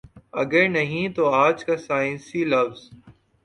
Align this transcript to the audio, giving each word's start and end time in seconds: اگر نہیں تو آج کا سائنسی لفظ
اگر 0.33 0.67
نہیں 0.69 1.09
تو 1.15 1.23
آج 1.35 1.63
کا 1.65 1.77
سائنسی 1.77 2.43
لفظ 2.45 2.79